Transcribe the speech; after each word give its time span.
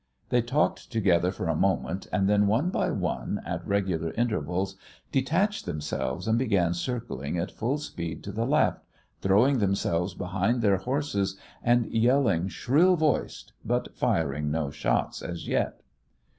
They 0.29 0.41
talked 0.41 0.91
together 0.91 1.31
for 1.31 1.47
a 1.47 1.55
moment, 1.55 2.07
and 2.11 2.27
then 2.27 2.47
one 2.47 2.71
by 2.71 2.89
one, 2.89 3.39
at 3.45 3.67
regular 3.67 4.09
intervals, 4.13 4.75
detached 5.11 5.67
themselves 5.67 6.27
and 6.27 6.39
began 6.39 6.73
circling 6.73 7.37
at 7.37 7.51
full 7.51 7.77
speed 7.77 8.23
to 8.23 8.31
the 8.31 8.47
left, 8.47 8.83
throwing 9.21 9.59
themselves 9.59 10.15
behind 10.15 10.63
their 10.63 10.77
horses, 10.77 11.37
and 11.61 11.85
yelling 11.93 12.47
shrill 12.47 12.95
voiced, 12.95 13.53
but 13.63 13.95
firing 13.95 14.49
no 14.49 14.71
shot 14.71 15.21
as 15.21 15.47
yet. 15.47 15.81